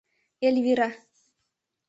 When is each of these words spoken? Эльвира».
Эльвира». 0.47 0.89